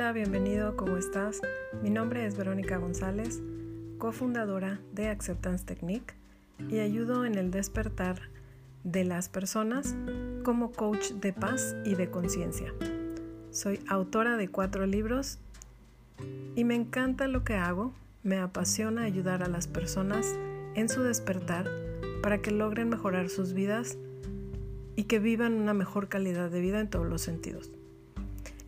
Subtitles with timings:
[0.00, 1.42] Hola, bienvenido, ¿cómo estás?
[1.82, 3.42] Mi nombre es Verónica González,
[3.98, 6.14] cofundadora de Acceptance Technique
[6.70, 8.30] y ayudo en el despertar
[8.82, 9.94] de las personas
[10.42, 12.72] como coach de paz y de conciencia.
[13.50, 15.38] Soy autora de cuatro libros
[16.56, 20.34] y me encanta lo que hago, me apasiona ayudar a las personas
[20.76, 21.68] en su despertar
[22.22, 23.98] para que logren mejorar sus vidas
[24.96, 27.70] y que vivan una mejor calidad de vida en todos los sentidos.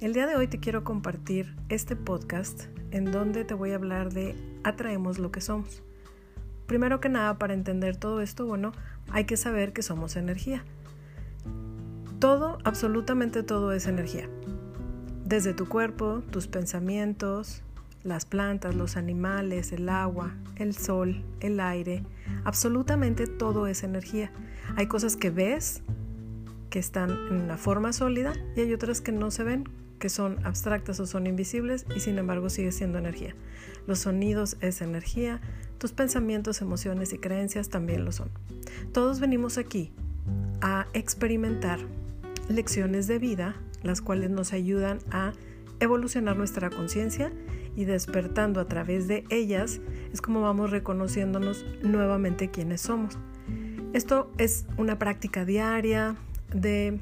[0.02, 4.12] El día de hoy te quiero compartir este podcast en donde te voy a hablar
[4.12, 4.34] de
[4.64, 5.84] atraemos lo que somos.
[6.66, 8.72] Primero que nada, para entender todo esto, bueno,
[9.12, 10.64] hay que saber que somos energía.
[12.18, 14.28] Todo, absolutamente todo es energía.
[15.24, 17.62] Desde tu cuerpo, tus pensamientos,
[18.02, 22.02] las plantas, los animales, el agua, el sol, el aire,
[22.42, 24.32] absolutamente todo es energía.
[24.74, 25.80] Hay cosas que ves
[26.70, 30.44] que están en una forma sólida y hay otras que no se ven que son
[30.44, 33.36] abstractas o son invisibles y sin embargo sigue siendo energía.
[33.86, 35.40] Los sonidos es energía,
[35.78, 38.28] tus pensamientos, emociones y creencias también lo son.
[38.92, 39.92] Todos venimos aquí
[40.60, 41.78] a experimentar
[42.48, 45.34] lecciones de vida, las cuales nos ayudan a
[45.78, 47.30] evolucionar nuestra conciencia
[47.76, 49.80] y despertando a través de ellas
[50.12, 53.18] es como vamos reconociéndonos nuevamente quiénes somos.
[53.92, 56.16] Esto es una práctica diaria
[56.52, 56.98] de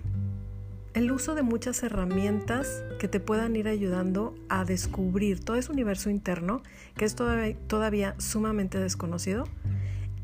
[0.94, 6.10] el uso de muchas herramientas que te puedan ir ayudando a descubrir todo ese universo
[6.10, 6.62] interno
[6.96, 9.44] que es todavía, sumamente desconocido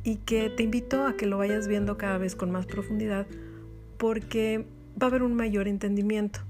[0.03, 3.27] y que te invito a que lo vayas viendo cada vez con más profundidad
[3.97, 4.67] porque
[5.01, 6.41] va a haber un mayor entendimiento.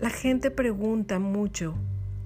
[0.00, 1.74] La gente pregunta mucho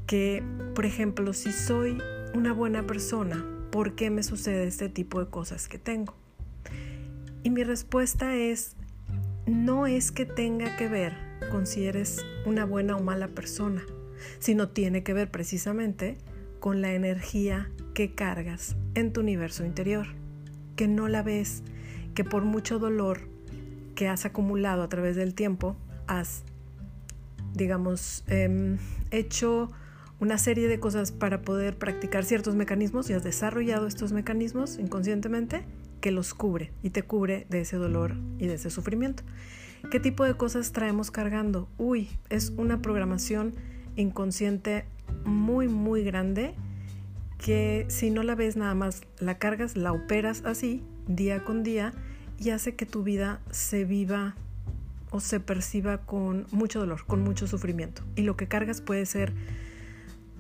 [0.07, 0.43] que,
[0.75, 1.99] por ejemplo, si soy
[2.35, 6.15] una buena persona, ¿por qué me sucede este tipo de cosas que tengo?
[7.43, 8.77] Y mi respuesta es
[9.47, 11.15] no es que tenga que ver
[11.51, 13.84] con si eres una buena o mala persona,
[14.39, 16.19] sino tiene que ver precisamente
[16.61, 20.06] con la energía que cargas en tu universo interior,
[20.77, 21.62] que no la ves,
[22.15, 23.28] que por mucho dolor
[23.94, 26.45] que has acumulado a través del tiempo, has,
[27.55, 28.78] digamos, em,
[29.11, 29.71] hecho
[30.21, 35.65] una serie de cosas para poder practicar ciertos mecanismos y has desarrollado estos mecanismos inconscientemente
[36.03, 39.23] que los cubre y te cubre de ese dolor y de ese sufrimiento.
[39.91, 41.69] ¿Qué tipo de cosas traemos cargando?
[41.79, 43.55] Uy, es una programación
[43.97, 44.85] inconsciente
[45.25, 46.55] muy, muy grande
[47.39, 51.93] que si no la ves nada más, la cargas, la operas así, día con día,
[52.39, 54.34] y hace que tu vida se viva
[55.11, 58.03] o se perciba con mucho dolor, con mucho sufrimiento.
[58.17, 59.33] Y lo que cargas puede ser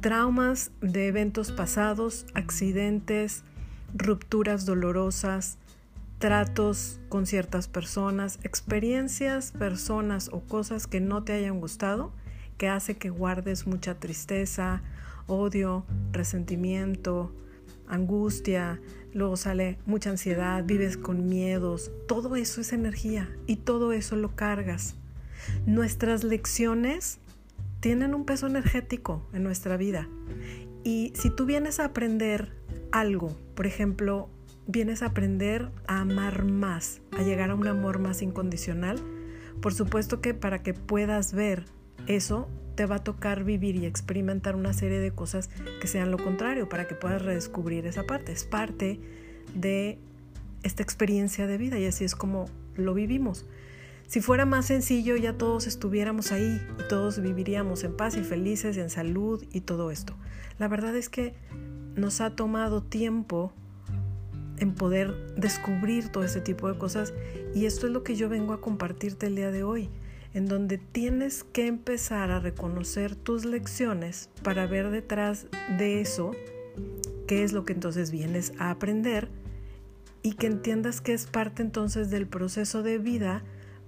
[0.00, 3.44] traumas de eventos pasados, accidentes,
[3.94, 5.58] rupturas dolorosas,
[6.18, 12.12] tratos con ciertas personas, experiencias, personas o cosas que no te hayan gustado,
[12.58, 14.82] que hace que guardes mucha tristeza,
[15.26, 17.32] odio, resentimiento,
[17.88, 18.80] angustia,
[19.12, 24.34] luego sale mucha ansiedad, vives con miedos, todo eso es energía y todo eso lo
[24.34, 24.94] cargas.
[25.66, 27.18] Nuestras lecciones
[27.80, 30.08] tienen un peso energético en nuestra vida
[30.84, 32.52] y si tú vienes a aprender
[32.92, 34.28] algo, por ejemplo,
[34.66, 39.00] vienes a aprender a amar más, a llegar a un amor más incondicional,
[39.60, 41.64] por supuesto que para que puedas ver
[42.06, 45.50] eso, te va a tocar vivir y experimentar una serie de cosas
[45.80, 48.32] que sean lo contrario, para que puedas redescubrir esa parte.
[48.32, 49.00] Es parte
[49.54, 49.98] de
[50.62, 53.46] esta experiencia de vida y así es como lo vivimos.
[54.06, 58.76] Si fuera más sencillo, ya todos estuviéramos ahí y todos viviríamos en paz y felices,
[58.76, 60.14] en salud y todo esto.
[60.58, 61.34] La verdad es que
[61.96, 63.52] nos ha tomado tiempo
[64.58, 67.12] en poder descubrir todo este tipo de cosas
[67.54, 69.90] y esto es lo que yo vengo a compartirte el día de hoy,
[70.34, 75.46] en donde tienes que empezar a reconocer tus lecciones para ver detrás
[75.78, 76.30] de eso
[77.26, 79.28] qué es lo que entonces vienes a aprender
[80.22, 83.42] y que entiendas que es parte entonces del proceso de vida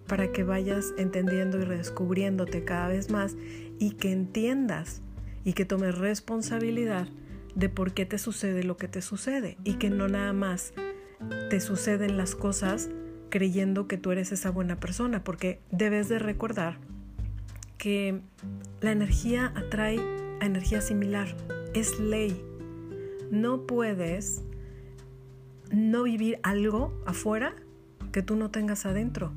[0.07, 3.37] para que vayas entendiendo y redescubriéndote cada vez más
[3.79, 5.03] y que entiendas
[5.45, 7.09] y que tomes responsabilidad
[7.55, 10.73] de por qué te sucede lo que te sucede y que no nada más
[11.51, 12.91] te suceden las cosas
[13.31, 16.79] creyendo que tú eres esa buena persona, porque debes de recordar
[17.79, 18.21] que
[18.81, 19.99] la energía atrae
[20.41, 21.35] a energía similar,
[21.75, 22.41] es ley.
[23.31, 24.45] No puedes
[25.71, 27.55] no vivir algo afuera
[28.13, 29.33] que tú no tengas adentro.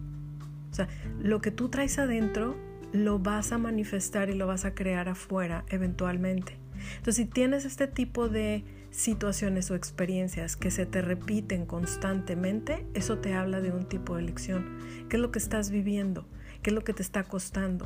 [0.72, 0.88] O sea,
[1.20, 2.56] lo que tú traes adentro
[2.92, 6.58] lo vas a manifestar y lo vas a crear afuera eventualmente.
[6.98, 13.20] Entonces, si tienes este tipo de situaciones o experiencias que se te repiten constantemente, eso
[13.20, 14.80] te habla de un tipo de lección.
[15.10, 16.28] ¿Qué es lo que estás viviendo?
[16.62, 17.86] ¿Qué es lo que te está costando?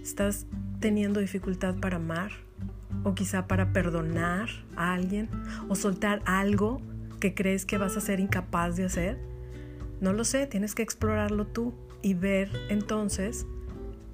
[0.00, 0.46] ¿Estás
[0.80, 2.30] teniendo dificultad para amar?
[3.02, 5.28] ¿O quizá para perdonar a alguien?
[5.68, 6.80] ¿O soltar algo
[7.20, 9.18] que crees que vas a ser incapaz de hacer?
[10.00, 13.46] No lo sé, tienes que explorarlo tú y ver entonces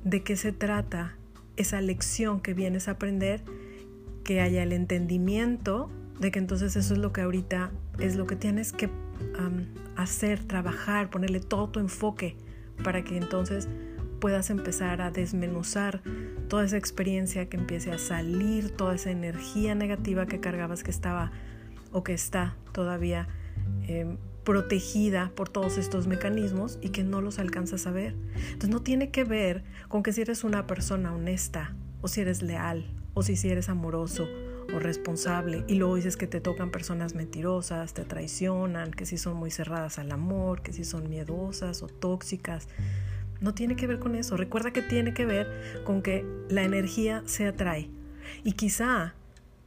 [0.04, 1.16] de qué se trata
[1.56, 3.42] esa lección que vienes a aprender,
[4.24, 8.36] que haya el entendimiento de que entonces eso es lo que ahorita es lo que
[8.36, 8.90] tienes que
[9.96, 12.36] hacer, trabajar, ponerle todo tu enfoque
[12.82, 13.68] para que entonces
[14.20, 16.00] puedas empezar a desmenuzar
[16.48, 21.32] toda esa experiencia, que empiece a salir toda esa energía negativa que cargabas que estaba
[21.90, 23.28] o que está todavía
[23.88, 28.14] em, protegida por todos estos mecanismos y que no los alcanzas a ver.
[28.44, 32.42] Entonces no tiene que ver con que si eres una persona honesta o si eres
[32.42, 34.28] leal o si, si eres amoroso
[34.74, 39.36] o responsable y luego dices que te tocan personas mentirosas, te traicionan, que si son
[39.36, 42.68] muy cerradas al amor, que si son miedosas o tóxicas.
[43.40, 44.36] No tiene que ver con eso.
[44.36, 47.90] Recuerda que tiene que ver con que la energía se atrae.
[48.44, 49.14] Y quizá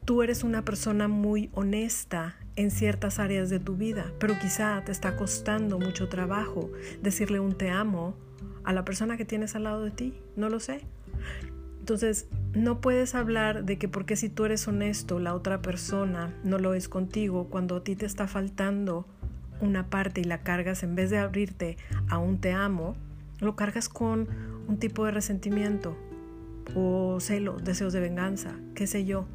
[0.05, 4.91] tú eres una persona muy honesta en ciertas áreas de tu vida, pero quizá te
[4.91, 6.71] está costando mucho trabajo
[7.01, 8.15] decirle un te amo
[8.63, 10.13] a la persona que tienes al lado de ti.
[10.37, 10.81] No lo sé.
[11.85, 16.57] Entonces, no puedes hablar de que porque si tú eres honesto, la otra persona no
[16.57, 19.05] lo es contigo, cuando a ti te está faltando
[19.61, 21.77] una parte y la cargas en vez de abrirte
[22.09, 22.95] a un te amo,
[23.39, 24.27] lo cargas con
[24.67, 25.95] un tipo de resentimiento
[26.73, 29.27] o celos, deseos de venganza, qué sé yo.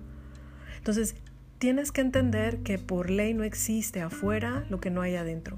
[0.77, 1.15] Entonces,
[1.59, 5.57] tienes que entender que por ley no existe afuera lo que no hay adentro.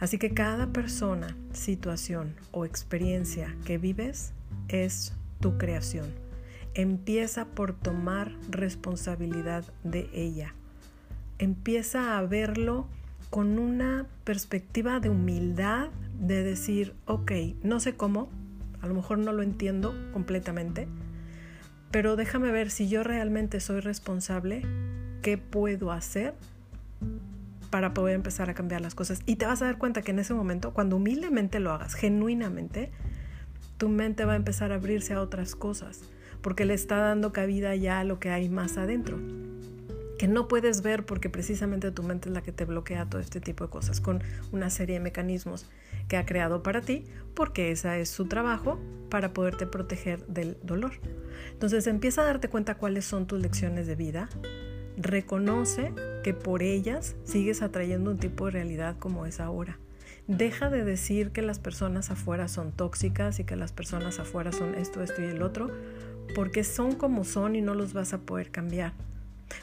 [0.00, 4.32] Así que cada persona, situación o experiencia que vives
[4.68, 6.06] es tu creación.
[6.74, 10.54] Empieza por tomar responsabilidad de ella.
[11.38, 12.86] Empieza a verlo
[13.30, 15.88] con una perspectiva de humildad
[16.18, 18.28] de decir, ok, no sé cómo,
[18.80, 20.88] a lo mejor no lo entiendo completamente,
[21.90, 24.62] pero déjame ver si yo realmente soy responsable,
[25.22, 26.34] qué puedo hacer
[27.70, 29.20] para poder empezar a cambiar las cosas.
[29.26, 32.90] Y te vas a dar cuenta que en ese momento, cuando humildemente lo hagas, genuinamente,
[33.76, 36.02] tu mente va a empezar a abrirse a otras cosas,
[36.40, 39.18] porque le está dando cabida ya a lo que hay más adentro
[40.16, 43.40] que no puedes ver porque precisamente tu mente es la que te bloquea todo este
[43.40, 45.66] tipo de cosas con una serie de mecanismos
[46.08, 48.78] que ha creado para ti porque esa es su trabajo
[49.10, 50.92] para poderte proteger del dolor.
[51.52, 54.28] Entonces empieza a darte cuenta cuáles son tus lecciones de vida,
[54.96, 55.92] reconoce
[56.24, 59.78] que por ellas sigues atrayendo un tipo de realidad como es ahora.
[60.28, 64.74] Deja de decir que las personas afuera son tóxicas y que las personas afuera son
[64.74, 65.70] esto, esto y el otro,
[66.34, 68.92] porque son como son y no los vas a poder cambiar.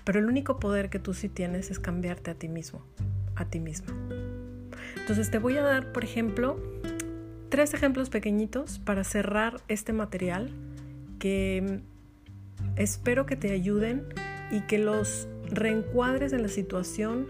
[0.06, 2.82] Pero el único poder que tú sí tienes es cambiarte a ti mismo,
[3.36, 3.94] a ti misma.
[4.98, 6.58] Entonces te voy a dar, por ejemplo,
[7.50, 10.50] tres ejemplos pequeñitos para cerrar este material
[11.20, 11.82] que
[12.78, 14.06] espero que te ayuden
[14.50, 17.28] y que los reencuadres en la situación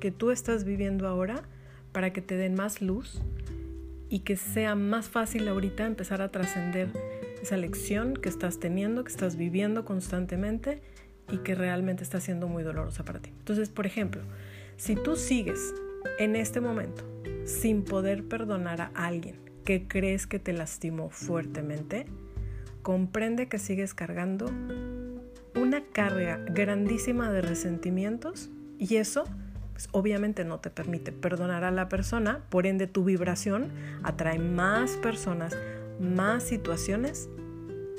[0.00, 1.44] que tú estás viviendo ahora
[1.92, 3.20] para que te den más luz
[4.08, 6.88] y que sea más fácil ahorita empezar a trascender
[7.42, 10.80] esa lección que estás teniendo, que estás viviendo constantemente
[11.30, 13.30] y que realmente está siendo muy dolorosa para ti.
[13.38, 14.22] Entonces, por ejemplo,
[14.76, 15.74] si tú sigues
[16.18, 17.04] en este momento
[17.44, 22.06] sin poder perdonar a alguien que crees que te lastimó fuertemente,
[22.82, 24.46] comprende que sigues cargando
[25.54, 29.24] una carga grandísima de resentimientos y eso
[29.72, 33.70] pues, obviamente no te permite perdonar a la persona, por ende tu vibración
[34.02, 35.56] atrae más personas,
[36.00, 37.28] más situaciones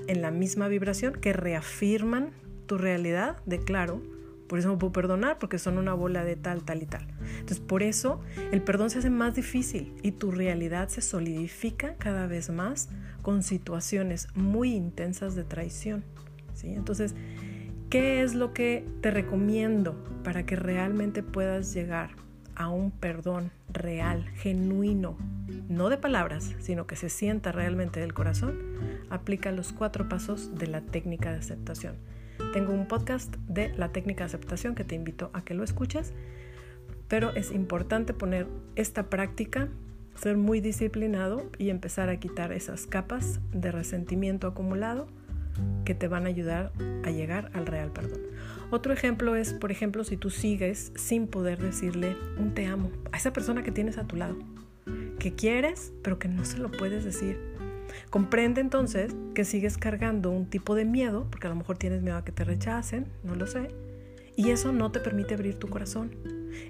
[0.08, 2.32] en la misma vibración que reafirman
[2.66, 4.02] tu realidad de claro,
[4.48, 7.08] por eso no puedo perdonar, porque son una bola de tal, tal y tal.
[7.40, 8.20] Entonces, por eso
[8.52, 12.90] el perdón se hace más difícil y tu realidad se solidifica cada vez más
[13.22, 16.04] con situaciones muy intensas de traición.
[16.54, 16.74] ¿sí?
[16.74, 17.16] Entonces,
[17.94, 22.16] ¿qué es lo que te recomiendo para que realmente puedas llegar
[22.56, 25.16] a un perdón real, genuino,
[25.70, 28.58] no de palabras, sino que se sienta realmente del corazón?
[29.12, 31.98] Aplica los cuatro pasos de la técnica de aceptación.
[32.52, 36.14] Tengo un podcast de la técnica de aceptación que te invito a que lo escuches,
[37.08, 39.68] pero es importante poner esta práctica,
[40.16, 45.06] ser muy disciplinado y empezar a quitar esas capas de resentimiento acumulado
[45.86, 46.72] que te van a ayudar
[47.04, 48.22] a llegar al real perdón.
[48.72, 53.18] Otro ejemplo es, por ejemplo, si tú sigues sin poder decirle un te amo a
[53.18, 54.38] esa persona que tienes a tu lado,
[55.20, 57.54] que quieres, pero que no se lo puedes decir
[58.10, 62.18] Comprende entonces que sigues cargando un tipo de miedo, porque a lo mejor tienes miedo
[62.18, 63.70] a que te rechacen, no lo sé,
[64.36, 66.12] y eso no te permite abrir tu corazón.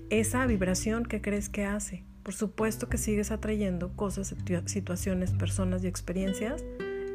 [0.10, 4.34] Esa vibración que crees que hace, por supuesto que sigues atrayendo cosas,
[4.66, 6.64] situaciones, personas y experiencias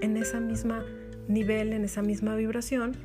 [0.01, 0.85] en esa misma
[1.29, 2.97] nivel, en esa misma vibración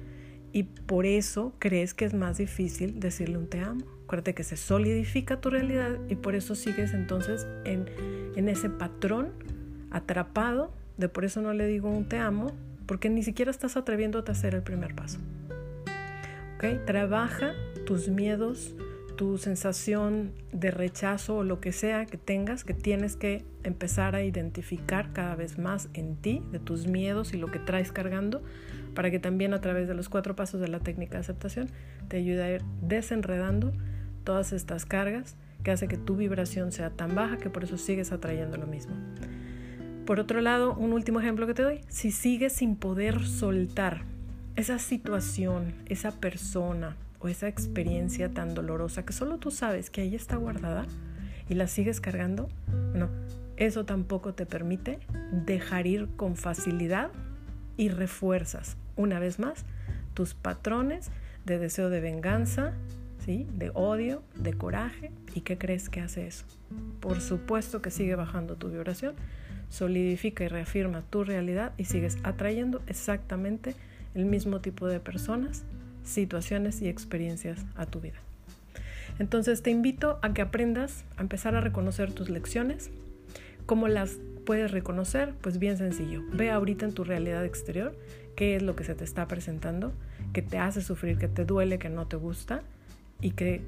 [0.51, 3.85] y por eso crees que es más difícil decirle un te amo.
[4.05, 7.89] Acuérdate que se solidifica tu realidad y por eso sigues entonces en,
[8.35, 9.31] en ese patrón
[9.89, 12.53] atrapado de por eso no le digo un te amo,
[12.85, 15.19] porque ni siquiera estás atreviéndote a hacer el primer paso.
[16.55, 16.85] ¿Ok?
[16.85, 17.53] Trabaja
[17.85, 18.75] tus miedos,
[19.15, 24.23] tu sensación de rechazo o lo que sea que tengas, que tienes que empezar a
[24.23, 28.41] identificar cada vez más en ti, de tus miedos y lo que traes cargando,
[28.93, 31.69] para que también a través de los cuatro pasos de la técnica de aceptación
[32.07, 33.73] te ayude a ir desenredando
[34.23, 38.11] todas estas cargas que hace que tu vibración sea tan baja que por eso sigues
[38.11, 38.95] atrayendo lo mismo.
[40.05, 44.01] Por otro lado, un último ejemplo que te doy, si sigues sin poder soltar
[44.55, 50.13] esa situación, esa persona, o esa experiencia tan dolorosa que solo tú sabes que ahí
[50.13, 50.85] está guardada
[51.47, 52.49] y la sigues cargando,
[52.93, 53.09] no,
[53.55, 54.99] eso tampoco te permite
[55.31, 57.11] dejar ir con facilidad
[57.77, 59.63] y refuerzas una vez más
[60.13, 61.11] tus patrones
[61.45, 62.73] de deseo de venganza,
[63.23, 63.47] ¿sí?
[63.53, 65.11] de odio, de coraje.
[65.33, 66.45] ¿Y qué crees que hace eso?
[66.99, 69.15] Por supuesto que sigue bajando tu vibración,
[69.69, 73.75] solidifica y reafirma tu realidad y sigues atrayendo exactamente
[74.13, 75.63] el mismo tipo de personas
[76.03, 78.19] situaciones y experiencias a tu vida.
[79.19, 82.89] Entonces te invito a que aprendas a empezar a reconocer tus lecciones.
[83.65, 85.33] ¿Cómo las puedes reconocer?
[85.41, 86.21] Pues bien sencillo.
[86.33, 87.95] Ve ahorita en tu realidad exterior
[88.35, 89.93] qué es lo que se te está presentando,
[90.33, 92.63] que te hace sufrir, que te duele, que no te gusta
[93.21, 93.61] y que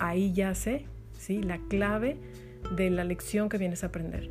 [0.00, 0.84] ahí ya sé
[1.18, 1.42] ¿sí?
[1.42, 2.16] la clave
[2.76, 4.30] de la lección que vienes a aprender.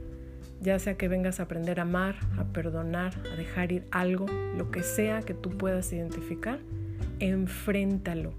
[0.60, 4.26] Ya sea que vengas a aprender a amar, a perdonar, a dejar ir algo,
[4.58, 6.60] lo que sea que tú puedas identificar
[7.20, 8.34] enfréntalo.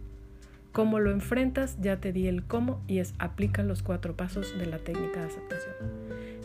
[0.73, 4.67] Cómo lo enfrentas, ya te di el cómo y es aplica los cuatro pasos de
[4.67, 5.75] la técnica de aceptación.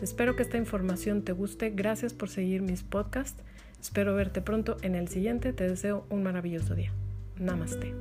[0.02, 1.70] Espero que esta información te guste.
[1.70, 3.42] Gracias por seguir mis podcasts.
[3.80, 5.52] Espero verte pronto en el siguiente.
[5.52, 6.92] Te deseo un maravilloso día.
[7.38, 7.94] Namaste.